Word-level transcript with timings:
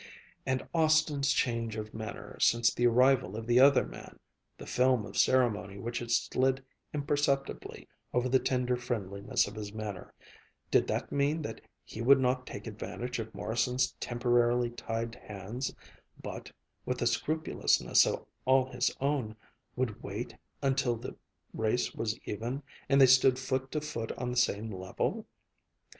And 0.47 0.67
Austin's 0.73 1.31
change 1.31 1.75
of 1.75 1.93
manner 1.93 2.35
since 2.39 2.73
the 2.73 2.87
arrival 2.87 3.37
of 3.37 3.45
the 3.45 3.59
other 3.59 3.85
man, 3.85 4.17
the 4.57 4.65
film 4.65 5.05
of 5.05 5.15
ceremony 5.15 5.77
which 5.77 5.99
had 5.99 6.09
slid 6.09 6.65
imperceptibly 6.91 7.87
over 8.11 8.27
the 8.27 8.39
tender 8.39 8.75
friendliness 8.75 9.45
of 9.47 9.53
his 9.53 9.71
manner, 9.71 10.11
did 10.71 10.87
that 10.87 11.11
mean 11.11 11.43
that 11.43 11.61
he 11.85 12.01
would 12.01 12.19
not 12.19 12.47
take 12.47 12.65
advantage 12.65 13.19
of 13.19 13.31
Morrison's 13.35 13.91
temporarily 13.99 14.71
tied 14.71 15.13
hands, 15.13 15.71
but, 16.19 16.51
with 16.83 16.99
a 17.03 17.05
scrupulousness 17.05 18.07
all 18.45 18.71
his 18.71 18.89
own, 18.99 19.35
would 19.75 20.01
wait 20.01 20.35
until 20.63 20.95
the 20.95 21.15
race 21.53 21.93
was 21.93 22.17
even 22.25 22.63
and 22.89 22.99
they 22.99 23.05
stood 23.05 23.37
foot 23.37 23.69
to 23.71 23.79
foot 23.81 24.11
on 24.13 24.31
the 24.31 24.35
same 24.35 24.71
level? 24.71 25.27